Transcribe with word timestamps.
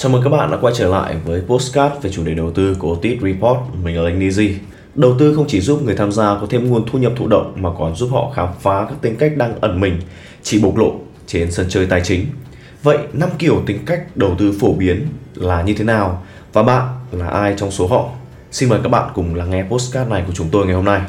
Chào 0.00 0.12
mừng 0.12 0.22
các 0.22 0.30
bạn 0.30 0.50
đã 0.50 0.58
quay 0.60 0.74
trở 0.76 0.88
lại 0.88 1.16
với 1.24 1.40
postcard 1.46 1.94
về 2.02 2.10
chủ 2.10 2.24
đề 2.24 2.34
đầu 2.34 2.50
tư 2.50 2.76
của 2.78 2.92
Otis 2.92 3.22
Report. 3.22 3.58
Mình 3.82 3.96
là 3.96 4.02
Linh 4.02 4.20
Nizi. 4.20 4.52
Đầu 4.94 5.14
tư 5.18 5.34
không 5.34 5.44
chỉ 5.48 5.60
giúp 5.60 5.82
người 5.82 5.94
tham 5.94 6.12
gia 6.12 6.24
có 6.24 6.46
thêm 6.50 6.68
nguồn 6.68 6.84
thu 6.86 6.98
nhập 6.98 7.12
thụ 7.16 7.26
động 7.26 7.52
mà 7.56 7.70
còn 7.78 7.96
giúp 7.96 8.08
họ 8.12 8.32
khám 8.34 8.48
phá 8.60 8.86
các 8.88 8.94
tính 9.00 9.16
cách 9.16 9.32
đang 9.36 9.60
ẩn 9.60 9.80
mình, 9.80 10.00
chỉ 10.42 10.62
bộc 10.62 10.76
lộ 10.76 10.92
trên 11.26 11.52
sân 11.52 11.66
chơi 11.68 11.86
tài 11.86 12.00
chính. 12.04 12.26
Vậy 12.82 12.98
năm 13.12 13.28
kiểu 13.38 13.62
tính 13.66 13.78
cách 13.86 14.16
đầu 14.16 14.34
tư 14.38 14.52
phổ 14.60 14.72
biến 14.72 15.06
là 15.34 15.62
như 15.62 15.74
thế 15.74 15.84
nào 15.84 16.22
và 16.52 16.62
bạn 16.62 16.86
là 17.12 17.26
ai 17.26 17.54
trong 17.56 17.70
số 17.70 17.86
họ? 17.86 18.08
Xin 18.52 18.68
mời 18.68 18.80
các 18.82 18.88
bạn 18.88 19.10
cùng 19.14 19.34
lắng 19.34 19.50
nghe 19.50 19.64
postcard 19.70 20.10
này 20.10 20.24
của 20.26 20.32
chúng 20.34 20.48
tôi 20.52 20.66
ngày 20.66 20.74
hôm 20.74 20.84
nay. 20.84 21.00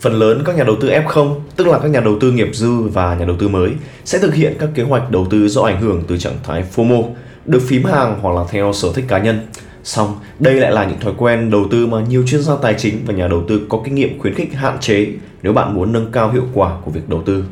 Phần 0.00 0.12
lớn 0.14 0.42
các 0.44 0.56
nhà 0.56 0.64
đầu 0.64 0.76
tư 0.80 0.88
F0, 0.88 1.34
tức 1.56 1.66
là 1.66 1.78
các 1.78 1.88
nhà 1.90 2.00
đầu 2.00 2.18
tư 2.20 2.32
nghiệp 2.32 2.48
dư 2.52 2.72
và 2.80 3.14
nhà 3.14 3.24
đầu 3.24 3.36
tư 3.38 3.48
mới, 3.48 3.70
sẽ 4.04 4.18
thực 4.18 4.34
hiện 4.34 4.56
các 4.58 4.68
kế 4.74 4.82
hoạch 4.82 5.10
đầu 5.10 5.26
tư 5.30 5.48
do 5.48 5.62
ảnh 5.62 5.80
hưởng 5.80 6.02
từ 6.08 6.16
trạng 6.16 6.36
thái 6.44 6.64
FOMO, 6.74 7.04
được 7.46 7.62
phím 7.66 7.84
hàng 7.84 8.18
hoặc 8.22 8.34
là 8.34 8.44
theo 8.50 8.72
sở 8.72 8.92
thích 8.94 9.04
cá 9.08 9.18
nhân. 9.18 9.40
Xong, 9.84 10.14
đây 10.38 10.54
lại 10.54 10.72
là 10.72 10.84
những 10.84 11.00
thói 11.00 11.12
quen 11.16 11.50
đầu 11.50 11.66
tư 11.70 11.86
mà 11.86 12.00
nhiều 12.08 12.24
chuyên 12.26 12.42
gia 12.42 12.56
tài 12.56 12.74
chính 12.74 13.02
và 13.06 13.14
nhà 13.14 13.28
đầu 13.28 13.44
tư 13.48 13.60
có 13.68 13.80
kinh 13.84 13.94
nghiệm 13.94 14.18
khuyến 14.18 14.34
khích 14.34 14.54
hạn 14.54 14.76
chế 14.80 15.06
nếu 15.42 15.52
bạn 15.52 15.74
muốn 15.74 15.92
nâng 15.92 16.12
cao 16.12 16.30
hiệu 16.30 16.44
quả 16.54 16.76
của 16.84 16.90
việc 16.90 17.08
đầu 17.08 17.22
tư. 17.26 17.44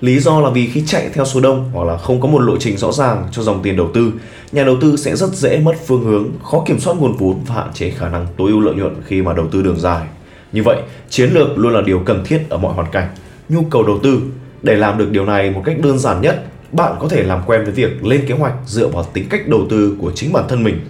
Lý 0.00 0.20
do 0.20 0.40
là 0.40 0.50
vì 0.50 0.66
khi 0.66 0.82
chạy 0.86 1.08
theo 1.14 1.24
số 1.24 1.40
đông 1.40 1.70
hoặc 1.72 1.84
là 1.84 1.96
không 1.96 2.20
có 2.20 2.28
một 2.28 2.38
lộ 2.38 2.56
trình 2.56 2.76
rõ 2.76 2.92
ràng 2.92 3.28
cho 3.32 3.42
dòng 3.42 3.62
tiền 3.62 3.76
đầu 3.76 3.90
tư, 3.94 4.12
nhà 4.52 4.64
đầu 4.64 4.76
tư 4.80 4.96
sẽ 4.96 5.16
rất 5.16 5.34
dễ 5.34 5.58
mất 5.58 5.74
phương 5.86 6.04
hướng, 6.04 6.28
khó 6.42 6.64
kiểm 6.66 6.80
soát 6.80 6.94
nguồn 6.98 7.16
vốn 7.16 7.40
và 7.46 7.54
hạn 7.54 7.70
chế 7.74 7.90
khả 7.90 8.08
năng 8.08 8.26
tối 8.36 8.50
ưu 8.50 8.60
lợi 8.60 8.74
nhuận 8.74 8.94
khi 9.06 9.22
mà 9.22 9.32
đầu 9.32 9.46
tư 9.52 9.62
đường 9.62 9.80
dài. 9.80 10.06
Như 10.52 10.62
vậy, 10.62 10.76
chiến 11.10 11.30
lược 11.30 11.58
luôn 11.58 11.72
là 11.72 11.80
điều 11.80 11.98
cần 11.98 12.24
thiết 12.24 12.40
ở 12.48 12.58
mọi 12.58 12.74
hoàn 12.74 12.92
cảnh. 12.92 13.08
Nhu 13.48 13.62
cầu 13.70 13.82
đầu 13.86 13.98
tư, 14.02 14.20
để 14.62 14.74
làm 14.74 14.98
được 14.98 15.10
điều 15.10 15.24
này 15.24 15.50
một 15.50 15.62
cách 15.64 15.76
đơn 15.82 15.98
giản 15.98 16.20
nhất, 16.20 16.44
bạn 16.72 16.92
có 17.00 17.08
thể 17.08 17.22
làm 17.22 17.42
quen 17.46 17.64
với 17.64 17.72
việc 17.72 18.04
lên 18.04 18.24
kế 18.26 18.34
hoạch 18.34 18.54
dựa 18.66 18.88
vào 18.88 19.04
tính 19.04 19.26
cách 19.28 19.48
đầu 19.48 19.66
tư 19.70 19.96
của 20.00 20.12
chính 20.14 20.32
bản 20.32 20.44
thân 20.48 20.64
mình. 20.64 20.80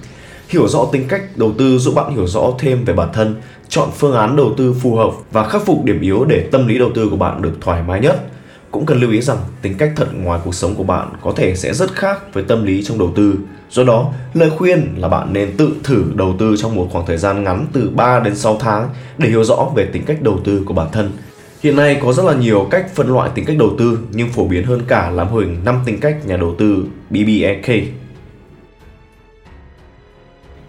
Hiểu 0.49 0.69
rõ 0.69 0.87
tính 0.93 1.05
cách 1.09 1.23
đầu 1.37 1.53
tư 1.59 1.79
giúp 1.79 1.95
bạn 1.95 2.15
hiểu 2.15 2.27
rõ 2.27 2.53
thêm 2.59 2.85
về 2.85 2.95
bản 2.95 3.09
thân, 3.13 3.35
chọn 3.69 3.89
phương 3.99 4.15
án 4.15 4.37
đầu 4.37 4.55
tư 4.57 4.75
phù 4.81 4.97
hợp 4.97 5.11
và 5.31 5.49
khắc 5.49 5.67
phục 5.67 5.85
điểm 5.85 6.01
yếu 6.01 6.25
để 6.25 6.49
tâm 6.53 6.67
lý 6.67 6.79
đầu 6.79 6.91
tư 6.95 7.09
của 7.11 7.17
bạn 7.17 7.43
được 7.43 7.53
thoải 7.61 7.83
mái 7.83 8.01
nhất. 8.01 8.25
Cũng 8.73 8.87
cần 8.87 9.01
lưu 9.01 9.11
ý 9.11 9.21
rằng 9.21 9.39
tính 9.63 9.75
cách 9.79 9.93
thật 9.97 10.09
ngoài 10.15 10.41
cuộc 10.45 10.55
sống 10.55 10.75
của 10.75 10.85
bạn 10.85 11.09
có 11.23 11.33
thể 11.37 11.57
sẽ 11.57 11.75
rất 11.75 11.93
khác 11.93 12.35
với 12.35 12.45
tâm 12.45 12.65
lý 12.65 12.83
trong 12.83 12.99
đầu 12.99 13.13
tư. 13.17 13.35
Do 13.71 13.85
đó, 13.85 14.13
lời 14.35 14.51
khuyên 14.51 14.95
là 14.97 15.09
bạn 15.09 15.33
nên 15.33 15.57
tự 15.57 15.73
thử 15.85 16.05
đầu 16.15 16.35
tư 16.39 16.55
trong 16.59 16.77
một 16.77 16.89
khoảng 16.93 17.07
thời 17.07 17.17
gian 17.17 17.45
ngắn 17.45 17.67
từ 17.73 17.91
3 17.95 18.21
đến 18.21 18.37
6 18.37 18.57
tháng 18.61 18.89
để 19.19 19.29
hiểu 19.29 19.45
rõ 19.45 19.71
về 19.77 19.85
tính 19.93 20.03
cách 20.07 20.23
đầu 20.23 20.41
tư 20.45 20.63
của 20.67 20.75
bản 20.75 20.89
thân. 20.93 21.13
Hiện 21.63 21.77
nay 21.77 21.99
có 22.03 22.13
rất 22.13 22.25
là 22.25 22.35
nhiều 22.35 22.69
cách 22.71 22.95
phân 22.95 23.09
loại 23.09 23.31
tính 23.35 23.45
cách 23.45 23.57
đầu 23.59 23.71
tư 23.79 23.99
nhưng 24.13 24.29
phổ 24.29 24.45
biến 24.45 24.65
hơn 24.65 24.83
cả 24.89 25.11
là 25.11 25.25
mô 25.25 25.37
hình 25.37 25.65
5 25.65 25.81
tính 25.85 26.01
cách 26.01 26.27
nhà 26.27 26.37
đầu 26.37 26.55
tư 26.59 26.85
BBNK. 27.11 27.69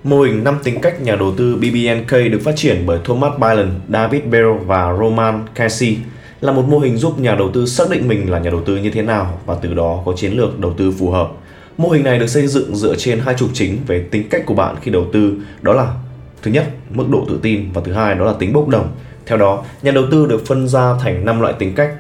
Mô 0.04 0.22
hình 0.22 0.44
5 0.44 0.58
tính 0.64 0.82
cách 0.82 1.02
nhà 1.02 1.16
đầu 1.16 1.34
tư 1.38 1.56
BBNK 1.56 2.12
được 2.12 2.40
phát 2.44 2.56
triển 2.56 2.84
bởi 2.86 3.00
Thomas 3.04 3.34
Bylan, 3.40 3.80
David 3.90 4.24
Bell 4.24 4.52
và 4.66 4.98
Roman 5.00 5.44
Casey 5.56 5.98
là 6.44 6.52
một 6.52 6.66
mô 6.68 6.80
hình 6.80 6.98
giúp 6.98 7.20
nhà 7.20 7.36
đầu 7.36 7.52
tư 7.54 7.66
xác 7.66 7.90
định 7.90 8.08
mình 8.08 8.32
là 8.32 8.40
nhà 8.40 8.50
đầu 8.50 8.62
tư 8.66 8.78
như 8.78 8.92
thế 8.92 9.02
nào 9.02 9.40
và 9.46 9.56
từ 9.62 9.74
đó 9.74 10.04
có 10.06 10.14
chiến 10.16 10.34
lược 10.34 10.60
đầu 10.60 10.74
tư 10.78 10.92
phù 10.92 11.10
hợp. 11.10 11.32
Mô 11.78 11.90
hình 11.90 12.04
này 12.04 12.20
được 12.20 12.28
xây 12.28 12.48
dựng 12.48 12.76
dựa 12.76 12.96
trên 12.96 13.20
hai 13.20 13.36
trục 13.38 13.50
chính 13.54 13.78
về 13.88 14.08
tính 14.12 14.30
cách 14.30 14.44
của 14.46 14.54
bạn 14.54 14.76
khi 14.82 14.92
đầu 14.92 15.06
tư, 15.14 15.34
đó 15.62 15.74
là 15.74 15.94
thứ 16.42 16.52
nhất, 16.52 16.70
mức 16.90 17.06
độ 17.10 17.26
tự 17.30 17.40
tin 17.42 17.72
và 17.74 17.82
thứ 17.86 17.94
hai 17.94 18.16
đó 18.16 18.26
là 18.26 18.34
tính 18.34 18.54
bốc 18.54 18.68
đồng. 18.68 18.88
Theo 19.26 19.38
đó, 19.38 19.64
nhà 19.82 19.92
đầu 19.92 20.04
tư 20.12 20.26
được 20.26 20.46
phân 20.46 20.68
ra 20.68 20.94
thành 21.00 21.26
5 21.26 21.42
loại 21.42 21.54
tính 21.60 21.76
cách. 21.76 21.94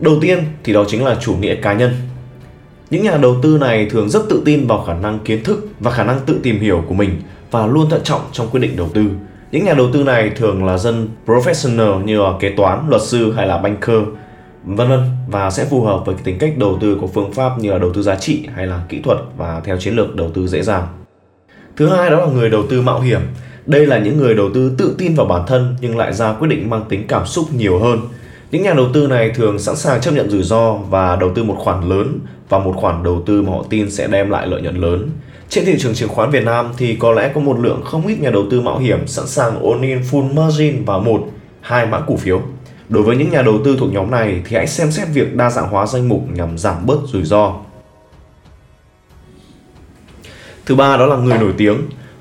Đầu 0.00 0.18
tiên 0.20 0.38
thì 0.64 0.72
đó 0.72 0.84
chính 0.88 1.04
là 1.04 1.16
chủ 1.20 1.36
nghĩa 1.36 1.54
cá 1.54 1.72
nhân. 1.72 1.92
Những 2.90 3.02
nhà 3.02 3.16
đầu 3.16 3.36
tư 3.42 3.58
này 3.60 3.86
thường 3.90 4.08
rất 4.08 4.22
tự 4.28 4.42
tin 4.44 4.66
vào 4.66 4.84
khả 4.84 4.94
năng 4.94 5.18
kiến 5.18 5.44
thức 5.44 5.68
và 5.80 5.90
khả 5.90 6.04
năng 6.04 6.20
tự 6.26 6.40
tìm 6.42 6.60
hiểu 6.60 6.84
của 6.88 6.94
mình 6.94 7.10
và 7.50 7.66
luôn 7.66 7.90
thận 7.90 8.00
trọng 8.04 8.20
trong 8.32 8.48
quyết 8.48 8.60
định 8.60 8.76
đầu 8.76 8.88
tư. 8.94 9.04
Những 9.52 9.64
nhà 9.64 9.74
đầu 9.74 9.88
tư 9.92 10.02
này 10.04 10.30
thường 10.30 10.64
là 10.64 10.78
dân 10.78 11.08
professional 11.26 12.04
như 12.04 12.22
là 12.22 12.32
kế 12.40 12.50
toán, 12.56 12.88
luật 12.88 13.02
sư 13.02 13.32
hay 13.32 13.46
là 13.46 13.58
banker, 13.58 14.00
vân 14.64 14.88
vân 14.88 15.00
và 15.30 15.50
sẽ 15.50 15.64
phù 15.64 15.82
hợp 15.82 16.02
với 16.06 16.14
tính 16.24 16.38
cách 16.38 16.58
đầu 16.58 16.78
tư 16.80 16.96
của 17.00 17.06
phương 17.06 17.32
pháp 17.32 17.58
như 17.58 17.70
là 17.70 17.78
đầu 17.78 17.92
tư 17.92 18.02
giá 18.02 18.14
trị 18.14 18.46
hay 18.54 18.66
là 18.66 18.82
kỹ 18.88 19.00
thuật 19.04 19.18
và 19.36 19.60
theo 19.64 19.76
chiến 19.78 19.96
lược 19.96 20.16
đầu 20.16 20.30
tư 20.34 20.46
dễ 20.46 20.62
dàng. 20.62 20.86
Thứ 21.76 21.88
hai 21.88 22.10
đó 22.10 22.16
là 22.16 22.26
người 22.26 22.50
đầu 22.50 22.62
tư 22.70 22.80
mạo 22.80 23.00
hiểm. 23.00 23.20
Đây 23.66 23.86
là 23.86 23.98
những 23.98 24.18
người 24.18 24.34
đầu 24.34 24.50
tư 24.54 24.72
tự 24.78 24.94
tin 24.98 25.14
vào 25.14 25.26
bản 25.26 25.42
thân 25.46 25.76
nhưng 25.80 25.96
lại 25.96 26.12
ra 26.12 26.32
quyết 26.32 26.48
định 26.48 26.70
mang 26.70 26.84
tính 26.88 27.04
cảm 27.08 27.26
xúc 27.26 27.46
nhiều 27.52 27.78
hơn. 27.78 28.00
Những 28.50 28.62
nhà 28.62 28.72
đầu 28.74 28.86
tư 28.94 29.06
này 29.06 29.30
thường 29.30 29.58
sẵn 29.58 29.76
sàng 29.76 30.00
chấp 30.00 30.10
nhận 30.10 30.30
rủi 30.30 30.42
ro 30.42 30.72
và 30.72 31.16
đầu 31.16 31.30
tư 31.34 31.44
một 31.44 31.56
khoản 31.58 31.88
lớn 31.88 32.18
và 32.48 32.58
một 32.58 32.74
khoản 32.76 33.02
đầu 33.02 33.22
tư 33.26 33.42
mà 33.42 33.52
họ 33.52 33.64
tin 33.70 33.90
sẽ 33.90 34.06
đem 34.06 34.30
lại 34.30 34.46
lợi 34.46 34.62
nhuận 34.62 34.76
lớn. 34.76 35.10
Trên 35.48 35.64
thị 35.64 35.76
trường 35.78 35.94
chứng 35.94 36.08
khoán 36.08 36.30
Việt 36.30 36.44
Nam 36.44 36.72
thì 36.76 36.96
có 36.96 37.12
lẽ 37.12 37.32
có 37.34 37.40
một 37.40 37.58
lượng 37.60 37.82
không 37.84 38.06
ít 38.06 38.20
nhà 38.20 38.30
đầu 38.30 38.44
tư 38.50 38.60
mạo 38.60 38.78
hiểm 38.78 39.06
sẵn 39.06 39.26
sàng 39.26 39.62
ôn 39.62 39.82
in 39.82 40.00
full 40.00 40.34
margin 40.34 40.84
vào 40.84 41.00
một, 41.00 41.28
hai 41.60 41.86
mã 41.86 42.00
cổ 42.00 42.16
phiếu. 42.16 42.42
Đối 42.88 43.02
với 43.02 43.16
những 43.16 43.30
nhà 43.30 43.42
đầu 43.42 43.60
tư 43.64 43.76
thuộc 43.80 43.92
nhóm 43.92 44.10
này 44.10 44.42
thì 44.44 44.56
hãy 44.56 44.66
xem 44.66 44.90
xét 44.90 45.08
việc 45.14 45.36
đa 45.36 45.50
dạng 45.50 45.68
hóa 45.68 45.86
danh 45.86 46.08
mục 46.08 46.22
nhằm 46.32 46.58
giảm 46.58 46.86
bớt 46.86 46.98
rủi 47.06 47.22
ro. 47.22 47.54
Thứ 50.66 50.74
ba 50.74 50.96
đó 50.96 51.06
là 51.06 51.16
người 51.16 51.38
nổi 51.38 51.52
tiếng. 51.56 51.76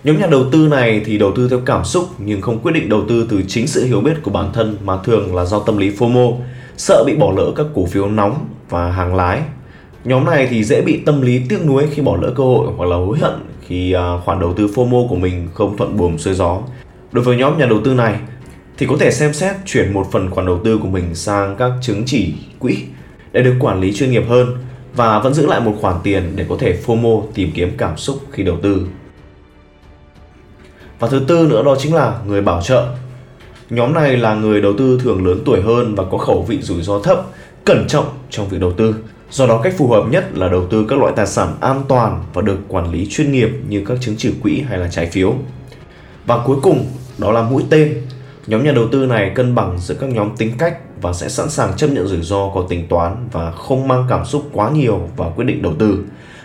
Nhóm 0.07 0.19
nhà 0.19 0.27
đầu 0.27 0.45
tư 0.51 0.67
này 0.67 1.01
thì 1.05 1.17
đầu 1.17 1.31
tư 1.35 1.47
theo 1.49 1.59
cảm 1.65 1.85
xúc 1.85 2.09
nhưng 2.17 2.41
không 2.41 2.59
quyết 2.59 2.71
định 2.71 2.89
đầu 2.89 3.03
tư 3.09 3.27
từ 3.29 3.41
chính 3.47 3.67
sự 3.67 3.85
hiểu 3.85 4.01
biết 4.01 4.13
của 4.23 4.31
bản 4.31 4.53
thân 4.53 4.77
mà 4.83 4.97
thường 5.03 5.35
là 5.35 5.45
do 5.45 5.59
tâm 5.59 5.77
lý 5.77 5.89
FOMO, 5.89 6.37
sợ 6.77 7.03
bị 7.07 7.15
bỏ 7.15 7.33
lỡ 7.37 7.51
các 7.55 7.65
cổ 7.75 7.85
phiếu 7.85 8.07
nóng 8.07 8.47
và 8.69 8.91
hàng 8.91 9.15
lái 9.15 9.41
Nhóm 10.03 10.25
này 10.25 10.47
thì 10.49 10.63
dễ 10.63 10.81
bị 10.81 11.01
tâm 11.05 11.21
lý 11.21 11.41
tiếc 11.49 11.65
nuối 11.65 11.87
khi 11.91 12.01
bỏ 12.01 12.17
lỡ 12.21 12.33
cơ 12.35 12.43
hội 12.43 12.67
hoặc 12.77 12.89
là 12.89 12.95
hối 12.95 13.19
hận 13.19 13.33
khi 13.67 13.91
à, 13.91 14.17
khoản 14.25 14.39
đầu 14.39 14.53
tư 14.53 14.67
FOMO 14.67 15.07
của 15.07 15.15
mình 15.15 15.47
không 15.53 15.77
thuận 15.77 15.97
buồm 15.97 16.17
xuôi 16.17 16.33
gió. 16.33 16.57
Đối 17.11 17.23
với 17.23 17.37
nhóm 17.37 17.57
nhà 17.57 17.65
đầu 17.65 17.79
tư 17.83 17.93
này 17.93 18.15
thì 18.77 18.85
có 18.85 18.95
thể 18.99 19.11
xem 19.11 19.33
xét 19.33 19.55
chuyển 19.65 19.93
một 19.93 20.07
phần 20.11 20.29
khoản 20.29 20.47
đầu 20.47 20.59
tư 20.63 20.77
của 20.77 20.87
mình 20.87 21.15
sang 21.15 21.55
các 21.55 21.71
chứng 21.81 22.03
chỉ 22.05 22.33
quỹ 22.59 22.77
để 23.31 23.43
được 23.43 23.55
quản 23.59 23.81
lý 23.81 23.93
chuyên 23.93 24.11
nghiệp 24.11 24.23
hơn 24.29 24.57
và 24.95 25.19
vẫn 25.19 25.33
giữ 25.33 25.45
lại 25.45 25.59
một 25.59 25.73
khoản 25.81 25.95
tiền 26.03 26.23
để 26.35 26.45
có 26.49 26.55
thể 26.59 26.77
FOMO 26.85 27.23
tìm 27.33 27.51
kiếm 27.53 27.71
cảm 27.77 27.97
xúc 27.97 28.21
khi 28.31 28.43
đầu 28.43 28.57
tư. 28.61 28.87
Và 30.99 31.07
thứ 31.07 31.21
tư 31.27 31.47
nữa 31.49 31.63
đó 31.63 31.75
chính 31.79 31.95
là 31.95 32.19
người 32.27 32.41
bảo 32.41 32.61
trợ. 32.61 32.85
Nhóm 33.69 33.93
này 33.93 34.17
là 34.17 34.35
người 34.35 34.61
đầu 34.61 34.73
tư 34.77 34.99
thường 35.03 35.25
lớn 35.25 35.41
tuổi 35.45 35.61
hơn 35.61 35.95
và 35.95 36.03
có 36.11 36.17
khẩu 36.17 36.41
vị 36.41 36.61
rủi 36.61 36.81
ro 36.81 36.99
thấp, 36.99 37.25
cẩn 37.65 37.87
trọng 37.87 38.05
trong 38.29 38.49
việc 38.49 38.61
đầu 38.61 38.71
tư 38.71 38.95
Do 39.31 39.47
đó 39.47 39.61
cách 39.63 39.73
phù 39.77 39.87
hợp 39.87 40.03
nhất 40.09 40.37
là 40.37 40.49
đầu 40.49 40.67
tư 40.67 40.85
các 40.89 40.99
loại 40.99 41.13
tài 41.15 41.27
sản 41.27 41.55
an 41.61 41.83
toàn 41.87 42.23
và 42.33 42.41
được 42.41 42.57
quản 42.67 42.91
lý 42.91 43.07
chuyên 43.09 43.31
nghiệp 43.31 43.49
như 43.69 43.83
các 43.87 43.97
chứng 44.01 44.15
chỉ 44.17 44.33
quỹ 44.43 44.61
hay 44.61 44.77
là 44.77 44.87
trái 44.87 45.05
phiếu. 45.05 45.33
Và 46.25 46.43
cuối 46.45 46.57
cùng 46.61 46.85
đó 47.17 47.31
là 47.31 47.41
mũi 47.41 47.63
tên. 47.69 48.01
Nhóm 48.47 48.63
nhà 48.63 48.71
đầu 48.71 48.87
tư 48.91 49.05
này 49.05 49.31
cân 49.35 49.55
bằng 49.55 49.79
giữa 49.79 49.95
các 49.95 50.09
nhóm 50.09 50.35
tính 50.37 50.51
cách 50.57 50.77
và 51.01 51.13
sẽ 51.13 51.29
sẵn 51.29 51.49
sàng 51.49 51.77
chấp 51.77 51.87
nhận 51.87 52.07
rủi 52.07 52.21
ro 52.21 52.49
có 52.53 52.65
tính 52.69 52.87
toán 52.87 53.27
và 53.31 53.51
không 53.51 53.87
mang 53.87 54.05
cảm 54.09 54.25
xúc 54.25 54.49
quá 54.53 54.69
nhiều 54.69 55.09
vào 55.17 55.33
quyết 55.35 55.45
định 55.45 55.61
đầu 55.61 55.73
tư. 55.79 55.99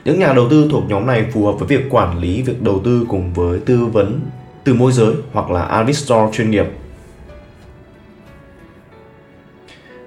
Những 0.05 0.19
nhà 0.19 0.33
đầu 0.33 0.49
tư 0.51 0.69
thuộc 0.71 0.85
nhóm 0.89 1.07
này 1.07 1.25
phù 1.33 1.47
hợp 1.47 1.53
với 1.53 1.69
việc 1.69 1.91
quản 1.91 2.19
lý 2.19 2.43
việc 2.43 2.63
đầu 2.63 2.81
tư 2.85 3.07
cùng 3.09 3.33
với 3.33 3.61
tư 3.67 3.87
vấn 3.87 4.21
từ 4.65 4.75
môi 4.75 4.93
giới 4.93 5.15
hoặc 5.33 5.51
là 5.51 5.79
investor 5.79 6.35
chuyên 6.35 6.51
nghiệp. 6.51 6.67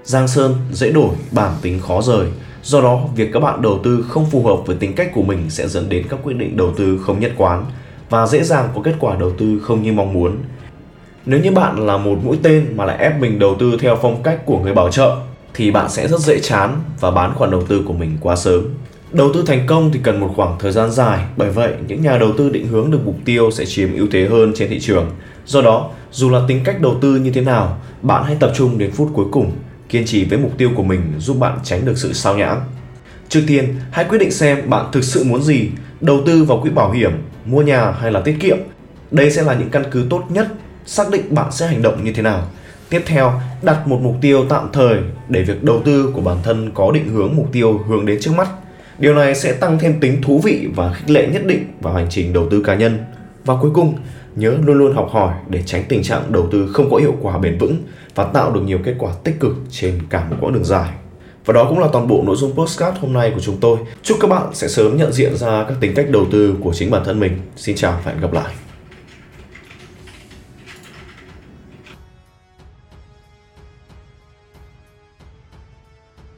Giang 0.04 0.28
Sơn 0.28 0.56
dễ 0.72 0.92
đổi, 0.92 1.16
bản 1.32 1.54
tính 1.62 1.80
khó 1.80 2.02
rời 2.02 2.28
Do 2.66 2.82
đó, 2.82 3.02
việc 3.16 3.30
các 3.34 3.40
bạn 3.40 3.62
đầu 3.62 3.80
tư 3.84 4.06
không 4.10 4.26
phù 4.26 4.44
hợp 4.44 4.58
với 4.66 4.76
tính 4.76 4.96
cách 4.96 5.12
của 5.14 5.22
mình 5.22 5.50
sẽ 5.50 5.68
dẫn 5.68 5.90
đến 5.90 6.06
các 6.10 6.20
quyết 6.24 6.34
định 6.34 6.58
đầu 6.58 6.74
tư 6.78 7.00
không 7.06 7.20
nhất 7.20 7.32
quán 7.38 7.66
và 8.10 8.28
dễ 8.28 8.44
dàng 8.44 8.70
có 8.76 8.82
kết 8.82 8.96
quả 9.00 9.16
đầu 9.20 9.32
tư 9.38 9.60
không 9.64 9.84
như 9.84 9.94
mong 9.94 10.14
muốn. 10.14 10.38
Nếu 11.26 11.40
như 11.40 11.52
bạn 11.52 11.86
là 11.86 11.98
một 11.98 12.18
mũi 12.24 12.38
tên 12.44 12.74
mà 12.76 12.86
lại 12.86 12.98
ép 12.98 13.20
mình 13.20 13.40
đầu 13.40 13.56
tư 13.60 13.78
theo 13.80 13.98
phong 14.02 14.24
cách 14.24 14.46
của 14.46 14.60
người 14.60 14.74
bảo 14.74 14.92
trợ 14.92 15.18
thì 15.54 15.72
bạn 15.72 15.90
sẽ 15.90 16.08
rất 16.08 16.20
dễ 16.20 16.40
chán 16.40 16.82
và 17.00 17.12
bán 17.12 17.36
khoản 17.36 17.52
đầu 17.52 17.64
tư 17.68 17.84
của 17.88 17.94
mình 17.94 18.18
quá 18.22 18.36
sớm. 18.36 18.64
Đầu 19.16 19.34
tư 19.34 19.44
thành 19.48 19.68
công 19.68 19.92
thì 19.92 20.00
cần 20.04 20.20
một 20.20 20.32
khoảng 20.36 20.56
thời 20.60 20.72
gian 20.72 20.92
dài, 20.92 21.26
bởi 21.38 21.50
vậy 21.50 21.74
những 21.88 22.02
nhà 22.02 22.18
đầu 22.18 22.34
tư 22.38 22.50
định 22.50 22.68
hướng 22.68 22.92
được 22.92 23.00
mục 23.06 23.16
tiêu 23.26 23.52
sẽ 23.52 23.66
chiếm 23.66 23.94
ưu 23.94 24.08
thế 24.12 24.28
hơn 24.28 24.52
trên 24.56 24.70
thị 24.70 24.80
trường. 24.80 25.12
Do 25.46 25.62
đó, 25.62 25.90
dù 26.12 26.30
là 26.30 26.42
tính 26.48 26.62
cách 26.64 26.82
đầu 26.82 26.98
tư 27.02 27.16
như 27.16 27.32
thế 27.32 27.42
nào, 27.42 27.78
bạn 28.02 28.24
hãy 28.24 28.38
tập 28.40 28.52
trung 28.56 28.78
đến 28.78 28.92
phút 28.92 29.10
cuối 29.14 29.26
cùng 29.32 29.52
Kiên 29.90 30.06
trì 30.06 30.26
với 30.26 30.40
mục 30.40 30.52
tiêu 30.58 30.72
của 30.76 30.84
mình 30.84 31.02
giúp 31.20 31.38
bạn 31.40 31.60
tránh 31.64 31.86
được 31.86 31.98
sự 31.98 32.14
sao 32.14 32.38
nhãng. 32.38 32.62
Trước 33.30 33.42
tiên, 33.48 33.76
hãy 33.92 34.06
quyết 34.06 34.18
định 34.18 34.32
xem 34.32 34.70
bạn 34.70 34.86
thực 34.92 35.04
sự 35.04 35.24
muốn 35.24 35.44
gì, 35.44 35.70
đầu 36.02 36.22
tư 36.26 36.44
vào 36.44 36.60
quỹ 36.62 36.70
bảo 36.70 36.92
hiểm, 36.92 37.12
mua 37.46 37.62
nhà 37.62 37.92
hay 37.92 38.12
là 38.12 38.22
tiết 38.22 38.36
kiệm. 38.40 38.58
Đây 39.12 39.32
sẽ 39.32 39.44
là 39.44 39.54
những 39.54 39.70
căn 39.70 39.84
cứ 39.92 40.06
tốt 40.10 40.24
nhất 40.30 40.48
xác 40.86 41.12
định 41.12 41.36
bạn 41.36 41.52
sẽ 41.52 41.68
hành 41.68 41.82
động 41.82 42.04
như 42.04 42.14
thế 42.14 42.22
nào. 42.22 42.48
Tiếp 42.90 43.02
theo, 43.06 43.42
đặt 43.62 43.88
một 43.88 44.00
mục 44.02 44.16
tiêu 44.22 44.46
tạm 44.50 44.70
thời 44.74 44.98
để 45.30 45.44
việc 45.44 45.64
đầu 45.64 45.82
tư 45.86 46.12
của 46.14 46.22
bản 46.22 46.38
thân 46.44 46.72
có 46.74 46.92
định 46.92 47.08
hướng 47.08 47.36
mục 47.36 47.50
tiêu 47.52 47.78
hướng 47.88 48.06
đến 48.06 48.18
trước 48.22 48.32
mắt. 48.38 48.48
Điều 49.00 49.14
này 49.14 49.36
sẽ 49.36 49.54
tăng 49.54 49.80
thêm 49.80 50.00
tính 50.00 50.22
thú 50.22 50.40
vị 50.40 50.68
và 50.76 50.94
khích 50.94 51.10
lệ 51.10 51.28
nhất 51.28 51.46
định 51.46 51.66
vào 51.82 51.94
hành 51.94 52.08
trình 52.10 52.34
đầu 52.34 52.48
tư 52.52 52.62
cá 52.62 52.76
nhân. 52.76 52.98
Và 53.46 53.56
cuối 53.62 53.72
cùng, 53.74 53.96
nhớ 54.36 54.58
luôn 54.66 54.78
luôn 54.78 54.96
học 54.96 55.10
hỏi 55.12 55.34
để 55.50 55.62
tránh 55.66 55.84
tình 55.90 56.04
trạng 56.04 56.32
đầu 56.32 56.48
tư 56.52 56.70
không 56.74 56.90
có 56.92 56.98
hiệu 56.98 57.16
quả 57.22 57.38
bền 57.38 57.58
vững 57.58 57.78
và 58.16 58.24
tạo 58.24 58.52
được 58.52 58.62
nhiều 58.62 58.80
kết 58.84 58.96
quả 59.00 59.14
tích 59.24 59.40
cực 59.40 59.56
trên 59.72 60.00
cả 60.10 60.26
một 60.30 60.36
quãng 60.42 60.54
đường 60.54 60.66
dài. 60.66 60.90
Và 61.46 61.54
đó 61.54 61.66
cũng 61.70 61.80
là 61.80 61.88
toàn 61.94 62.08
bộ 62.08 62.24
nội 62.26 62.36
dung 62.36 62.56
postcard 62.56 62.98
hôm 63.00 63.14
nay 63.14 63.32
của 63.36 63.42
chúng 63.42 63.58
tôi. 63.58 63.78
Chúc 64.04 64.18
các 64.22 64.30
bạn 64.30 64.44
sẽ 64.54 64.68
sớm 64.68 64.98
nhận 64.98 65.14
diện 65.14 65.38
ra 65.38 65.66
các 65.68 65.78
tính 65.80 65.94
cách 65.96 66.10
đầu 66.10 66.26
tư 66.32 66.56
của 66.62 66.74
chính 66.74 66.92
bản 66.92 67.04
thân 67.06 67.20
mình. 67.20 67.40
Xin 67.58 67.76
chào 67.76 68.00
và 68.04 68.12
hẹn 68.12 68.22
gặp 68.22 68.34
lại. 68.34 68.54